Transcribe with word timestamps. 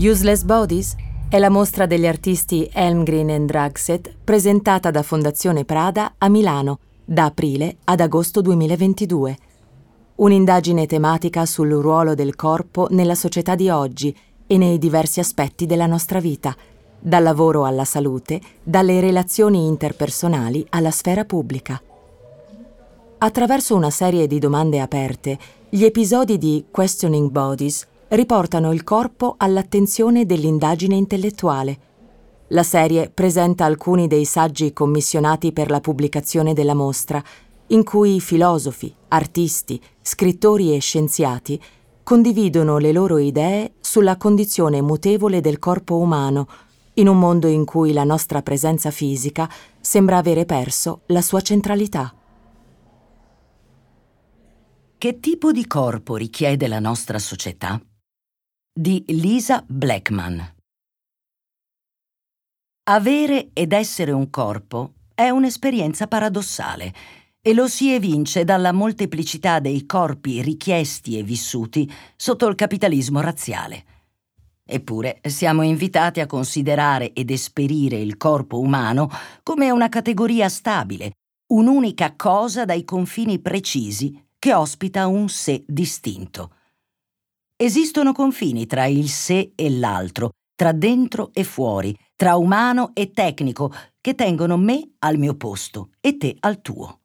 Useless 0.00 0.44
Bodies 0.44 0.94
è 1.28 1.40
la 1.40 1.50
mostra 1.50 1.84
degli 1.84 2.06
artisti 2.06 2.70
Elmgreen 2.72 3.30
e 3.30 3.40
Dragset 3.40 4.14
presentata 4.22 4.92
da 4.92 5.02
Fondazione 5.02 5.64
Prada 5.64 6.14
a 6.18 6.28
Milano 6.28 6.78
da 7.04 7.24
aprile 7.24 7.78
ad 7.82 7.98
agosto 7.98 8.40
2022. 8.40 9.36
Un'indagine 10.14 10.86
tematica 10.86 11.44
sul 11.46 11.70
ruolo 11.70 12.14
del 12.14 12.36
corpo 12.36 12.86
nella 12.90 13.16
società 13.16 13.56
di 13.56 13.70
oggi 13.70 14.16
e 14.46 14.56
nei 14.56 14.78
diversi 14.78 15.18
aspetti 15.18 15.66
della 15.66 15.86
nostra 15.86 16.20
vita, 16.20 16.54
dal 17.00 17.24
lavoro 17.24 17.64
alla 17.64 17.84
salute, 17.84 18.40
dalle 18.62 19.00
relazioni 19.00 19.66
interpersonali 19.66 20.64
alla 20.68 20.92
sfera 20.92 21.24
pubblica. 21.24 21.82
Attraverso 23.18 23.74
una 23.74 23.90
serie 23.90 24.28
di 24.28 24.38
domande 24.38 24.78
aperte, 24.78 25.36
gli 25.68 25.82
episodi 25.82 26.38
di 26.38 26.66
Questioning 26.70 27.30
Bodies 27.30 27.84
riportano 28.08 28.72
il 28.72 28.84
corpo 28.84 29.34
all'attenzione 29.36 30.24
dell'indagine 30.24 30.94
intellettuale. 30.94 31.78
La 32.48 32.62
serie 32.62 33.10
presenta 33.10 33.66
alcuni 33.66 34.06
dei 34.06 34.24
saggi 34.24 34.72
commissionati 34.72 35.52
per 35.52 35.68
la 35.68 35.80
pubblicazione 35.80 36.54
della 36.54 36.74
mostra, 36.74 37.22
in 37.68 37.84
cui 37.84 38.20
filosofi, 38.20 38.94
artisti, 39.08 39.80
scrittori 40.00 40.74
e 40.74 40.78
scienziati 40.78 41.60
condividono 42.02 42.78
le 42.78 42.92
loro 42.92 43.18
idee 43.18 43.74
sulla 43.80 44.16
condizione 44.16 44.80
mutevole 44.80 45.42
del 45.42 45.58
corpo 45.58 45.98
umano, 45.98 46.48
in 46.94 47.08
un 47.08 47.18
mondo 47.18 47.46
in 47.48 47.66
cui 47.66 47.92
la 47.92 48.04
nostra 48.04 48.40
presenza 48.40 48.90
fisica 48.90 49.48
sembra 49.78 50.16
avere 50.16 50.46
perso 50.46 51.02
la 51.06 51.20
sua 51.20 51.42
centralità. 51.42 52.14
Che 54.96 55.20
tipo 55.20 55.52
di 55.52 55.66
corpo 55.66 56.16
richiede 56.16 56.66
la 56.66 56.80
nostra 56.80 57.18
società? 57.18 57.78
Di 58.80 59.02
Lisa 59.08 59.64
Blackman. 59.66 60.54
Avere 62.84 63.50
ed 63.52 63.72
essere 63.72 64.12
un 64.12 64.30
corpo 64.30 64.92
è 65.16 65.30
un'esperienza 65.30 66.06
paradossale 66.06 66.94
e 67.40 67.54
lo 67.54 67.66
si 67.66 67.92
evince 67.92 68.44
dalla 68.44 68.70
molteplicità 68.70 69.58
dei 69.58 69.84
corpi 69.84 70.42
richiesti 70.42 71.18
e 71.18 71.24
vissuti 71.24 71.92
sotto 72.14 72.46
il 72.46 72.54
capitalismo 72.54 73.20
razziale. 73.20 73.84
Eppure 74.64 75.22
siamo 75.24 75.62
invitati 75.62 76.20
a 76.20 76.26
considerare 76.26 77.12
ed 77.14 77.32
esperire 77.32 77.98
il 77.98 78.16
corpo 78.16 78.60
umano 78.60 79.10
come 79.42 79.72
una 79.72 79.88
categoria 79.88 80.48
stabile, 80.48 81.14
un'unica 81.48 82.14
cosa 82.14 82.64
dai 82.64 82.84
confini 82.84 83.40
precisi 83.40 84.24
che 84.38 84.54
ospita 84.54 85.08
un 85.08 85.28
sé 85.28 85.64
distinto. 85.66 86.52
Esistono 87.60 88.12
confini 88.12 88.66
tra 88.66 88.86
il 88.86 89.08
sé 89.08 89.50
e 89.56 89.68
l'altro, 89.68 90.30
tra 90.54 90.70
dentro 90.70 91.30
e 91.32 91.42
fuori, 91.42 91.92
tra 92.14 92.36
umano 92.36 92.92
e 92.94 93.10
tecnico, 93.10 93.72
che 94.00 94.14
tengono 94.14 94.56
me 94.56 94.92
al 95.00 95.18
mio 95.18 95.34
posto 95.34 95.90
e 96.00 96.16
te 96.16 96.36
al 96.38 96.62
tuo. 96.62 97.00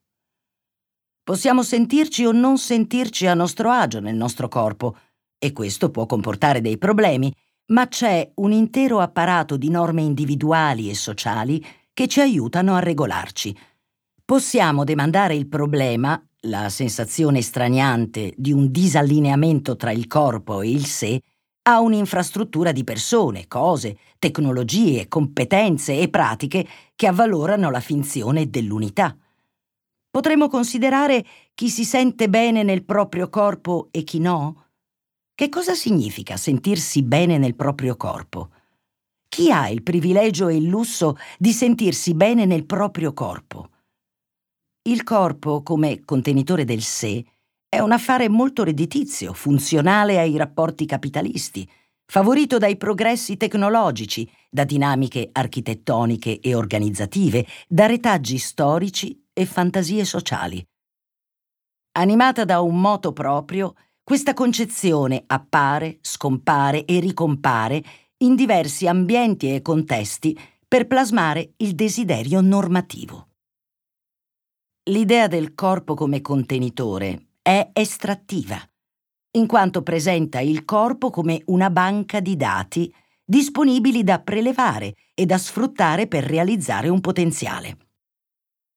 Possiamo 1.23 1.63
sentirci 1.63 2.23
o 2.25 2.31
non 2.31 2.59
sentirci 2.59 3.25
a 3.25 3.33
nostro 3.33 3.71
agio 3.71 3.99
nel 3.99 4.13
nostro 4.15 4.47
corpo, 4.47 4.95
e 5.39 5.53
questo 5.53 5.89
può 5.89 6.05
comportare 6.05 6.61
dei 6.61 6.77
problemi, 6.77 7.33
ma 7.71 7.87
c'è 7.87 8.33
un 8.35 8.51
intero 8.51 8.99
apparato 8.99 9.57
di 9.57 9.71
norme 9.71 10.03
individuali 10.03 10.87
e 10.87 10.93
sociali 10.93 11.65
che 11.93 12.07
ci 12.07 12.19
aiutano 12.21 12.75
a 12.75 12.79
regolarci. 12.79 13.57
Possiamo 14.23 14.83
demandare 14.83 15.33
il 15.33 15.47
problema 15.47 16.23
la 16.47 16.69
sensazione 16.69 17.41
straniante 17.41 18.33
di 18.36 18.52
un 18.52 18.72
disallineamento 18.72 19.75
tra 19.75 19.91
il 19.91 20.08
corpo 20.08 20.61
e 20.61 20.72
il 20.72 20.86
sé 20.86 21.22
a 21.66 21.80
un'infrastruttura 21.80 22.73
di 22.73 22.83
persone, 22.83 23.47
cose, 23.47 23.98
tecnologie, 24.20 25.08
competenze 25.08 25.98
e 25.98 26.09
pratiche 26.09 26.67
che 26.95 27.08
avvalorano 27.08 27.70
la 27.71 27.80
finzione 27.80 28.49
dell'unità. 28.49 29.15
Potremmo 30.09 30.49
considerare 30.49 31.26
chi 31.54 31.70
si 31.70 31.86
sente 31.86 32.27
bene 32.27 32.64
nel 32.64 32.83
proprio 32.83 33.30
corpo 33.30 33.87
e 33.92 34.04
chi 34.04 34.20
no? 34.20 34.65
Che 35.33 35.49
cosa 35.49 35.73
significa 35.73 36.36
sentirsi 36.36 37.02
bene 37.04 37.37
nel 37.37 37.55
proprio 37.55 37.95
corpo? 37.95 38.49
Chi 39.30 39.49
ha 39.49 39.70
il 39.70 39.81
privilegio 39.81 40.49
e 40.49 40.58
il 40.58 40.65
lusso 40.65 41.15
di 41.39 41.54
sentirsi 41.54 42.14
bene 42.14 42.45
nel 42.45 42.65
proprio 42.65 43.14
corpo? 43.14 43.70
Il 44.86 45.04
corpo, 45.04 45.64
come 45.64 46.04
contenitore 46.04 46.66
del 46.66 46.82
sé, 46.82 47.23
è 47.70 47.80
un 47.80 47.94
affare 47.94 48.27
molto 48.27 48.66
redditizio, 48.66 49.32
funzionale 49.32 50.20
ai 50.20 50.36
rapporti 50.36 50.86
capitalisti, 50.86 51.66
favorito 52.05 52.58
dai 52.58 52.76
progressi 52.76 53.38
tecnologici, 53.38 54.30
da 54.49 54.66
dinamiche 54.66 55.30
architettoniche 55.32 56.42
e 56.42 56.54
organizzative, 56.54 57.45
da 57.66 57.86
retaggi 57.86 58.38
storici 58.38 59.23
e 59.32 59.45
fantasie 59.45 60.04
sociali. 60.04 60.61
Animata 61.93 62.43
da 62.43 62.60
un 62.60 62.82
moto 62.82 63.14
proprio, 63.14 63.76
questa 64.04 64.33
concezione 64.33 65.23
appare, 65.27 65.99
scompare 66.02 66.83
e 66.83 66.99
ricompare 66.99 67.82
in 68.17 68.36
diversi 68.36 68.86
ambienti 68.86 69.55
e 69.55 69.61
contesti 69.61 70.38
per 70.67 70.88
plasmare 70.88 71.54
il 71.58 71.73
desiderio 71.73 72.42
normativo. 72.42 73.30
L'idea 74.88 75.27
del 75.27 75.55
corpo 75.55 75.94
come 75.94 76.20
contenitore 76.20 77.27
è 77.42 77.70
estrattiva, 77.71 78.61
in 79.38 79.48
quanto 79.48 79.82
presenta 79.82 80.42
il 80.42 80.66
corpo 80.66 81.10
come 81.10 81.42
una 81.45 81.70
banca 81.70 82.20
di 82.20 82.36
dati 82.36 82.93
disponibili 83.23 84.04
da 84.04 84.20
prelevare 84.20 84.95
e 85.14 85.26
da 85.26 85.38
sfruttare 85.38 86.08
per 86.08 86.26
realizzare 86.26 86.89
un 86.89 86.99
potenziale. 86.99 87.77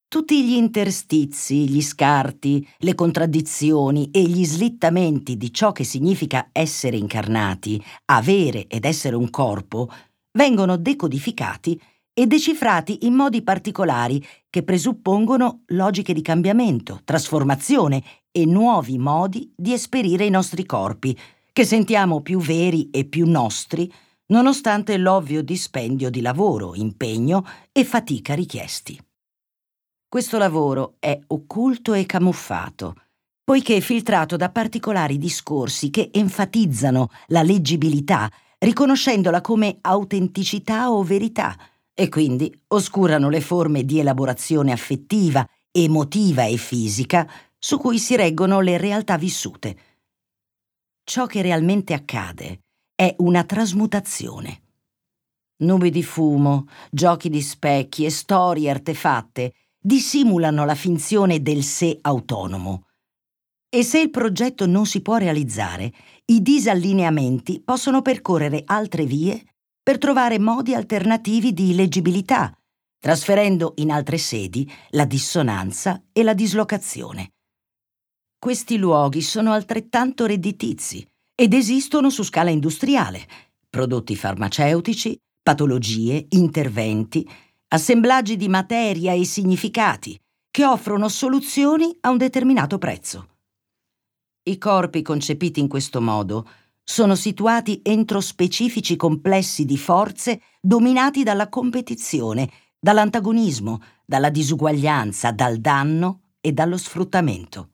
Tutti 0.07 0.45
gli 0.45 0.53
interstizi, 0.53 1.67
gli 1.67 1.81
scarti, 1.81 2.65
le 2.77 2.95
contraddizioni 2.95 4.09
e 4.09 4.21
gli 4.21 4.45
slittamenti 4.45 5.35
di 5.35 5.51
ciò 5.51 5.73
che 5.73 5.83
significa 5.83 6.47
essere 6.53 6.95
incarnati, 6.95 7.83
avere 8.05 8.67
ed 8.67 8.85
essere 8.85 9.17
un 9.17 9.29
corpo, 9.29 9.89
vengono 10.31 10.77
decodificati 10.77 11.77
e 12.19 12.25
decifrati 12.25 13.05
in 13.05 13.13
modi 13.13 13.43
particolari 13.43 14.25
che 14.49 14.63
presuppongono 14.63 15.61
logiche 15.67 16.13
di 16.13 16.23
cambiamento, 16.23 17.01
trasformazione 17.05 18.01
e 18.31 18.43
nuovi 18.47 18.97
modi 18.97 19.53
di 19.55 19.71
esperire 19.71 20.25
i 20.25 20.31
nostri 20.31 20.65
corpi, 20.65 21.15
che 21.53 21.63
sentiamo 21.63 22.21
più 22.21 22.39
veri 22.39 22.89
e 22.89 23.05
più 23.05 23.29
nostri, 23.29 23.91
nonostante 24.27 24.97
l'ovvio 24.97 25.43
dispendio 25.43 26.09
di 26.09 26.21
lavoro, 26.21 26.73
impegno 26.73 27.45
e 27.71 27.85
fatica 27.85 28.33
richiesti. 28.33 28.99
Questo 30.09 30.39
lavoro 30.39 30.95
è 30.97 31.19
occulto 31.27 31.93
e 31.93 32.07
camuffato, 32.07 32.95
poiché 33.43 33.79
filtrato 33.79 34.37
da 34.37 34.49
particolari 34.49 35.19
discorsi 35.19 35.91
che 35.91 36.09
enfatizzano 36.11 37.09
la 37.27 37.43
leggibilità, 37.43 38.27
riconoscendola 38.57 39.39
come 39.41 39.77
autenticità 39.81 40.91
o 40.91 41.03
verità, 41.03 41.55
e 41.99 42.09
quindi 42.09 42.55
oscurano 42.67 43.27
le 43.27 43.41
forme 43.41 43.83
di 43.83 43.97
elaborazione 43.97 44.71
affettiva, 44.71 45.43
emotiva 45.71 46.45
e 46.45 46.55
fisica 46.55 47.27
su 47.57 47.79
cui 47.79 47.97
si 47.97 48.15
reggono 48.15 48.59
le 48.59 48.77
realtà 48.77 49.17
vissute. 49.17 49.77
Ciò 51.03 51.25
che 51.25 51.41
realmente 51.41 51.95
accade 51.95 52.59
è 52.93 53.15
una 53.17 53.43
trasmutazione. 53.45 54.61
Nubi 55.63 55.89
di 55.89 56.03
fumo, 56.03 56.67
giochi 56.91 57.29
di 57.29 57.41
specchi 57.41 58.05
e 58.05 58.11
storie 58.11 58.69
artefatte 58.69 59.53
dissimulano 59.79 60.65
la 60.65 60.75
finzione 60.75 61.41
del 61.41 61.63
sé 61.63 61.97
autonomo. 61.99 62.89
E 63.69 63.81
se 63.81 64.01
il 64.01 64.11
progetto 64.11 64.67
non 64.67 64.85
si 64.85 65.01
può 65.01 65.17
realizzare, 65.17 65.91
i 66.25 66.43
disallineamenti 66.43 67.59
possono 67.65 68.03
percorrere 68.03 68.61
altre 68.67 69.05
vie 69.05 69.43
per 69.87 69.99
trovare 69.99 70.37
modi 70.37 70.73
alternativi 70.73 71.53
di 71.53 71.73
leggibilità, 71.73 72.53
trasferendo 72.99 73.71
in 73.77 73.89
altre 73.89 74.17
sedi 74.17 74.69
la 74.89 75.05
dissonanza 75.05 76.03
e 76.11 76.23
la 76.23 76.33
dislocazione. 76.33 77.29
Questi 78.37 78.77
luoghi 78.77 79.21
sono 79.21 79.53
altrettanto 79.53 80.25
redditizi 80.25 81.07
ed 81.33 81.53
esistono 81.53 82.09
su 82.09 82.23
scala 82.23 82.49
industriale, 82.49 83.25
prodotti 83.69 84.17
farmaceutici, 84.17 85.17
patologie, 85.41 86.25
interventi, 86.31 87.25
assemblaggi 87.69 88.35
di 88.35 88.49
materia 88.49 89.13
e 89.13 89.23
significati 89.23 90.19
che 90.51 90.65
offrono 90.65 91.07
soluzioni 91.07 91.95
a 92.01 92.09
un 92.09 92.17
determinato 92.17 92.77
prezzo. 92.77 93.37
I 94.49 94.57
corpi 94.57 95.01
concepiti 95.01 95.61
in 95.61 95.69
questo 95.69 96.01
modo 96.01 96.45
sono 96.89 97.15
situati 97.15 97.81
entro 97.83 98.21
specifici 98.21 98.95
complessi 98.95 99.65
di 99.65 99.77
forze 99.77 100.41
dominati 100.61 101.21
dalla 101.21 101.49
competizione, 101.49 102.49
dall'antagonismo, 102.79 103.81
dalla 104.05 104.29
disuguaglianza, 104.29 105.31
dal 105.31 105.57
danno 105.57 106.21
e 106.39 106.53
dallo 106.53 106.77
sfruttamento. 106.77 107.71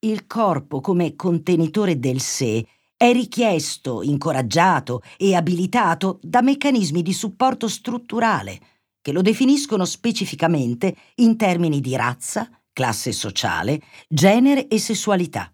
Il 0.00 0.26
corpo 0.26 0.80
come 0.80 1.14
contenitore 1.14 2.00
del 2.00 2.20
sé 2.20 2.66
è 2.96 3.12
richiesto, 3.12 4.02
incoraggiato 4.02 5.02
e 5.16 5.36
abilitato 5.36 6.18
da 6.22 6.42
meccanismi 6.42 7.02
di 7.02 7.12
supporto 7.12 7.68
strutturale 7.68 8.58
che 9.00 9.12
lo 9.12 9.22
definiscono 9.22 9.84
specificamente 9.84 10.96
in 11.16 11.36
termini 11.36 11.80
di 11.80 11.94
razza, 11.94 12.50
classe 12.72 13.12
sociale, 13.12 13.80
genere 14.08 14.66
e 14.66 14.80
sessualità. 14.80 15.52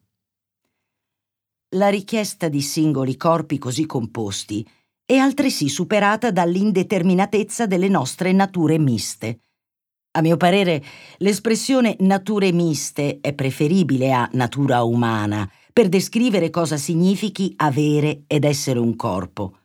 La 1.75 1.89
richiesta 1.89 2.49
di 2.49 2.61
singoli 2.61 3.17
corpi 3.17 3.57
così 3.57 3.87
composti 3.87 4.67
è 5.07 5.17
altresì 5.17 5.71
superata 5.71 6.31
dall'indeterminatezza 6.31 7.65
delle 7.65 7.89
nostre 7.89 8.33
nature 8.33 8.79
miste. 8.79 9.41
A 10.11 10.21
mio 10.21 10.37
parere, 10.37 10.85
l'espressione 11.19 11.97
nature 12.01 12.53
miste 12.53 13.21
è 13.23 13.33
preferibile 13.33 14.13
a 14.13 14.29
natura 14.35 14.83
umana 14.83 15.51
per 15.73 15.89
descrivere 15.89 16.51
cosa 16.51 16.77
significhi 16.77 17.55
avere 17.57 18.25
ed 18.27 18.45
essere 18.45 18.79
un 18.79 18.95
corpo. 18.95 19.61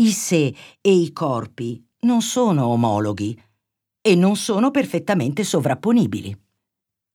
I 0.00 0.12
sé 0.12 0.54
e 0.80 0.90
i 0.90 1.12
corpi 1.12 1.86
non 2.06 2.22
sono 2.22 2.68
omologhi 2.68 3.38
e 4.00 4.14
non 4.14 4.36
sono 4.36 4.70
perfettamente 4.70 5.44
sovrapponibili. 5.44 6.34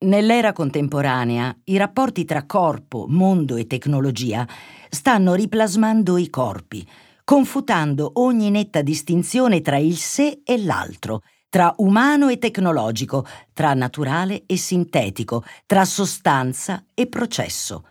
Nell'era 0.06 0.54
contemporanea 0.54 1.62
i 1.64 1.78
rapporti 1.78 2.26
tra 2.26 2.46
corpo, 2.46 3.08
mondo 3.10 3.56
e 3.56 3.66
tecnologia 3.66 4.48
stanno 4.88 5.34
riplasmando 5.34 6.18
i 6.18 6.30
corpi, 6.30 6.88
confutando 7.24 8.12
ogni 8.16 8.52
netta 8.52 8.84
distinzione 8.84 9.62
tra 9.62 9.78
il 9.78 9.98
sé 9.98 10.42
e 10.46 10.64
l'altro, 10.64 11.24
tra 11.50 11.74
umano 11.78 12.30
e 12.30 12.38
tecnologico, 12.38 13.26
tra 13.52 13.74
naturale 13.74 14.44
e 14.46 14.58
sintetico, 14.58 15.44
tra 15.66 15.86
sostanza 15.86 16.86
e 16.94 17.08
processo. 17.08 17.88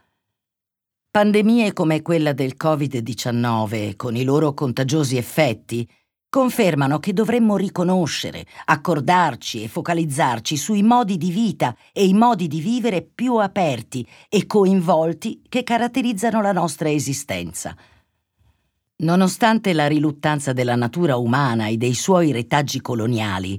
Pandemie 1.10 1.72
come 1.72 2.00
quella 2.00 2.32
del 2.32 2.54
Covid-19, 2.56 3.96
con 3.96 4.14
i 4.14 4.22
loro 4.22 4.54
contagiosi 4.54 5.16
effetti, 5.16 5.88
confermano 6.34 6.98
che 6.98 7.12
dovremmo 7.12 7.56
riconoscere, 7.56 8.44
accordarci 8.64 9.62
e 9.62 9.68
focalizzarci 9.68 10.56
sui 10.56 10.82
modi 10.82 11.16
di 11.16 11.30
vita 11.30 11.76
e 11.92 12.06
i 12.06 12.12
modi 12.12 12.48
di 12.48 12.58
vivere 12.58 13.02
più 13.02 13.36
aperti 13.36 14.04
e 14.28 14.44
coinvolti 14.44 15.42
che 15.48 15.62
caratterizzano 15.62 16.42
la 16.42 16.50
nostra 16.50 16.90
esistenza. 16.90 17.76
Nonostante 18.96 19.72
la 19.72 19.86
riluttanza 19.86 20.52
della 20.52 20.74
natura 20.74 21.14
umana 21.14 21.68
e 21.68 21.76
dei 21.76 21.94
suoi 21.94 22.32
retaggi 22.32 22.80
coloniali, 22.80 23.56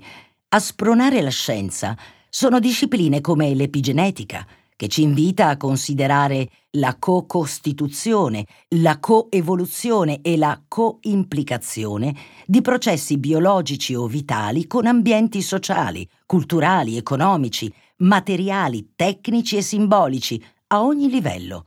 a 0.49 0.59
spronare 0.59 1.21
la 1.21 1.29
scienza 1.29 1.97
sono 2.27 2.59
discipline 2.59 3.21
come 3.21 3.53
l'epigenetica, 3.53 4.45
che 4.75 4.87
ci 4.87 5.03
invita 5.03 5.47
a 5.47 5.57
considerare 5.57 6.49
la 6.71 6.97
co-costituzione, 6.99 8.45
la 8.75 8.99
coevoluzione 8.99 10.21
e 10.21 10.37
la 10.37 10.61
co-implicazione 10.67 12.15
di 12.45 12.61
processi 12.61 13.17
biologici 13.17 13.95
o 13.95 14.07
vitali 14.07 14.67
con 14.67 14.85
ambienti 14.85 15.41
sociali, 15.41 16.07
culturali, 16.25 16.97
economici, 16.97 17.71
materiali, 17.97 18.91
tecnici 18.95 19.55
e 19.55 19.61
simbolici 19.61 20.43
a 20.67 20.83
ogni 20.83 21.09
livello. 21.09 21.65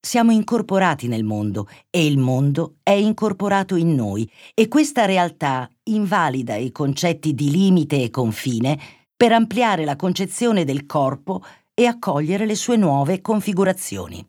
Siamo 0.00 0.30
incorporati 0.30 1.08
nel 1.08 1.24
mondo 1.24 1.68
e 1.90 2.06
il 2.06 2.18
mondo 2.18 2.76
è 2.84 2.92
incorporato 2.92 3.74
in 3.74 3.96
noi 3.96 4.30
e 4.54 4.68
questa 4.68 5.04
realtà 5.06 5.68
invalida 5.84 6.54
i 6.54 6.70
concetti 6.70 7.34
di 7.34 7.50
limite 7.50 8.00
e 8.00 8.10
confine 8.10 8.78
per 9.16 9.32
ampliare 9.32 9.84
la 9.84 9.96
concezione 9.96 10.64
del 10.64 10.86
corpo 10.86 11.42
e 11.78 11.86
accogliere 11.86 12.44
le 12.44 12.56
sue 12.56 12.76
nuove 12.76 13.20
configurazioni. 13.20 14.28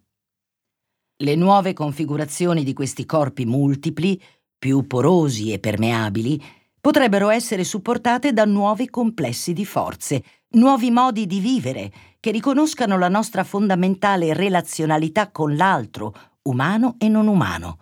Le 1.18 1.36
nuove 1.36 1.74
configurazioni 1.74 2.64
di 2.64 2.74
questi 2.74 3.08
corpi 3.08 3.44
multipli, 3.48 4.22
più 4.56 4.86
porosi 4.86 5.52
e 5.52 5.58
permeabili, 5.58 6.40
potrebbero 6.80 7.30
essere 7.30 7.64
supportate 7.64 8.34
da 8.34 8.46
nuovi 8.46 8.88
complessi 8.88 9.54
di 9.54 9.66
forze, 9.66 10.24
nuovi 10.50 10.92
modi 10.92 11.26
di 11.26 11.40
vivere 11.40 11.92
che 12.20 12.30
riconoscano 12.30 13.00
la 13.00 13.10
nostra 13.10 13.44
fondamentale 13.44 14.36
relazionalità 14.36 15.32
con 15.32 15.56
l'altro, 15.56 16.14
umano 16.44 16.98
e 17.00 17.10
non 17.10 17.26
umano. 17.26 17.80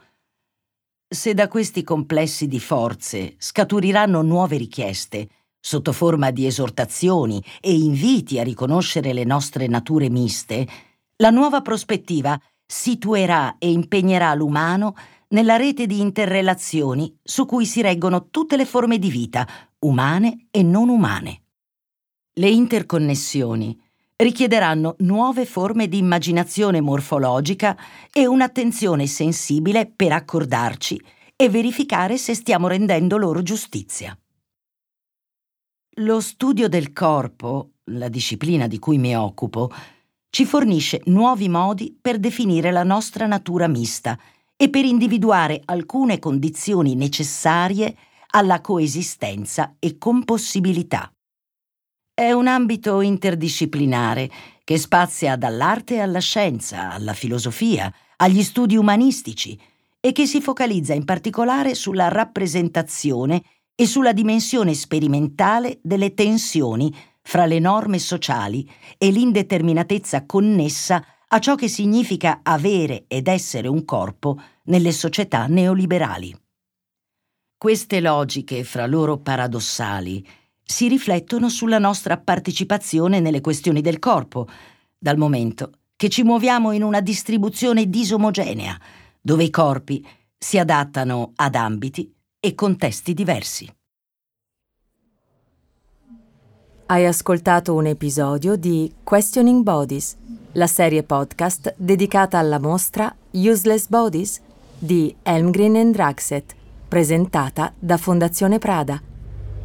Se 1.10 1.34
da 1.34 1.50
questi 1.50 1.84
complessi 1.84 2.48
di 2.48 2.62
forze 2.62 3.36
scaturiranno 3.38 4.22
nuove 4.22 4.56
richieste, 4.56 5.28
sotto 5.60 5.92
forma 5.92 6.32
di 6.32 6.46
esortazioni 6.46 7.44
e 7.60 7.74
inviti 7.74 8.40
a 8.40 8.44
riconoscere 8.44 9.14
le 9.14 9.24
nostre 9.24 9.68
nature 9.68 10.10
miste, 10.10 10.68
la 11.18 11.30
nuova 11.30 11.62
prospettiva 11.62 12.40
situerà 12.66 13.56
e 13.58 13.72
impegnerà 13.72 14.34
l'umano 14.34 14.96
nella 15.30 15.56
rete 15.56 15.88
di 15.88 16.00
interrelazioni 16.00 17.18
su 17.24 17.46
cui 17.46 17.66
si 17.66 17.82
reggono 17.82 18.30
tutte 18.30 18.56
le 18.56 18.66
forme 18.66 18.98
di 18.98 19.10
vita, 19.10 19.48
umane 19.80 20.48
e 20.52 20.64
non 20.64 20.90
umane. 20.90 21.42
Le 22.34 22.50
interconnessioni 22.50 23.78
richiederanno 24.16 24.96
nuove 25.00 25.46
forme 25.46 25.88
di 25.88 25.98
immaginazione 25.98 26.82
morfologica 26.82 27.78
e 28.12 28.26
un'attenzione 28.26 29.06
sensibile 29.06 29.92
per 29.94 30.12
accordarci 30.12 31.02
e 31.36 31.50
verificare 31.50 32.18
se 32.18 32.34
stiamo 32.34 32.68
rendendo 32.68 33.18
loro 33.18 33.44
giustizia. 33.44 34.18
Lo 36.02 36.20
studio 36.20 36.70
del 36.70 36.94
corpo, 36.94 37.72
la 37.86 38.08
disciplina 38.08 38.68
di 38.68 38.78
cui 38.78 39.00
mi 39.00 39.18
occupo, 39.18 39.72
ci 40.30 40.46
fornisce 40.46 41.02
nuovi 41.06 41.50
modi 41.50 41.98
per 42.00 42.20
definire 42.20 42.70
la 42.70 42.84
nostra 42.84 43.26
natura 43.26 43.68
mista 43.68 44.16
e 44.56 44.70
per 44.70 44.86
individuare 44.86 45.60
alcune 45.66 46.20
condizioni 46.20 46.94
necessarie 46.94 47.96
alla 48.30 48.62
coesistenza 48.62 49.78
e 49.80 49.98
compossibilità. 49.98 51.12
È 52.14 52.32
un 52.32 52.46
ambito 52.46 53.02
interdisciplinare 53.02 54.30
che 54.64 54.78
spazia 54.78 55.36
dall'arte 55.36 56.00
alla 56.00 56.20
scienza, 56.20 56.92
alla 56.92 57.14
filosofia, 57.14 57.92
agli 58.18 58.44
studi 58.44 58.76
umanistici 58.76 59.60
e 60.00 60.12
che 60.12 60.28
si 60.28 60.42
focalizza 60.42 60.94
in 60.94 61.06
particolare 61.06 61.74
sulla 61.74 62.08
rappresentazione 62.08 63.42
e 63.80 63.86
sulla 63.86 64.12
dimensione 64.12 64.74
sperimentale 64.74 65.78
delle 65.84 66.16
tensioni 66.16 66.92
fra 67.22 67.46
le 67.46 67.60
norme 67.60 68.00
sociali 68.00 68.68
e 68.98 69.12
l'indeterminatezza 69.12 70.26
connessa 70.26 71.06
a 71.28 71.40
ciò 71.40 71.54
che 71.54 71.68
significa 71.68 72.40
avere 72.42 73.06
ed 73.08 73.28
essere 73.28 73.68
un 73.68 73.86
corpo 73.86 74.42
nelle 74.64 74.92
società 74.92 75.46
neoliberali. 75.46 76.36
Queste 77.56 78.02
logiche, 78.02 78.64
fra 78.64 78.88
loro 78.88 79.18
paradossali, 79.18 80.26
si 80.64 80.88
riflettono 80.88 81.48
sulla 81.48 81.78
nostra 81.78 82.18
partecipazione 82.18 83.20
nelle 83.20 83.42
questioni 83.42 83.82
del 83.82 84.00
corpo, 84.00 84.48
dal 84.98 85.18
momento 85.18 85.72
che 85.96 86.10
ci 86.10 86.24
muoviamo 86.24 86.72
in 86.72 86.82
una 86.82 87.02
distribuzione 87.02 87.88
disomogenea, 87.88 88.76
dove 89.22 89.44
i 89.44 89.52
corpi 89.52 90.04
si 90.36 90.58
adattano 90.58 91.34
ad 91.36 91.54
ambiti 91.54 92.17
e 92.48 92.56
contesti 92.56 93.14
diversi. 93.14 93.70
Hai 96.86 97.06
ascoltato 97.06 97.74
un 97.74 97.88
episodio 97.88 98.56
di 98.56 98.90
Questioning 99.04 99.64
Bodies, 99.64 100.16
la 100.54 100.68
serie 100.68 101.04
podcast 101.04 101.76
dedicata 101.76 102.38
alla 102.38 102.58
mostra 102.58 103.14
Useless 103.32 103.90
Bodies 103.90 104.40
di 104.80 105.14
Elmgren 105.24 105.76
and 105.76 105.94
Draxet, 105.94 106.56
presentata 106.88 107.74
da 107.78 107.98
Fondazione 107.98 108.60
Prada. 108.60 109.02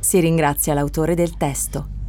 Si 0.01 0.19
ringrazia 0.19 0.75
l'autore 0.75 1.15
del 1.15 1.37
testo. 1.37 2.02